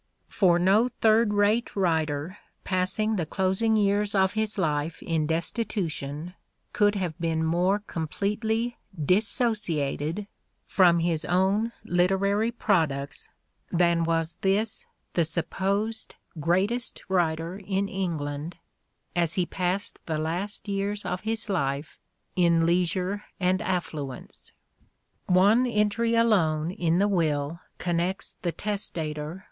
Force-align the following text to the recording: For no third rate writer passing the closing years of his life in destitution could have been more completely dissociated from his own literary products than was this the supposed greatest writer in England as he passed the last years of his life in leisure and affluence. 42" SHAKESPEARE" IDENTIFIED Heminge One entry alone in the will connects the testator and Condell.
For 0.29 0.57
no 0.57 0.87
third 0.87 1.31
rate 1.35 1.75
writer 1.75 2.39
passing 2.63 3.17
the 3.17 3.25
closing 3.27 3.75
years 3.75 4.15
of 4.15 4.33
his 4.33 4.57
life 4.57 5.03
in 5.03 5.27
destitution 5.27 6.33
could 6.73 6.95
have 6.95 7.15
been 7.19 7.43
more 7.45 7.77
completely 7.77 8.77
dissociated 8.99 10.25
from 10.65 11.01
his 11.01 11.23
own 11.25 11.71
literary 11.83 12.51
products 12.51 13.29
than 13.71 14.03
was 14.03 14.37
this 14.37 14.87
the 15.13 15.23
supposed 15.23 16.15
greatest 16.39 17.03
writer 17.07 17.59
in 17.63 17.87
England 17.87 18.57
as 19.15 19.35
he 19.35 19.45
passed 19.45 19.99
the 20.07 20.17
last 20.17 20.67
years 20.67 21.05
of 21.05 21.21
his 21.21 21.47
life 21.47 21.99
in 22.35 22.65
leisure 22.65 23.25
and 23.39 23.61
affluence. 23.61 24.51
42" 25.27 25.27
SHAKESPEARE" 25.27 25.27
IDENTIFIED 25.29 25.33
Heminge 25.35 25.37
One 25.37 25.79
entry 25.79 26.15
alone 26.15 26.71
in 26.71 26.97
the 26.97 27.07
will 27.07 27.59
connects 27.77 28.35
the 28.41 28.51
testator 28.51 29.21
and 29.21 29.27
Condell. 29.29 29.39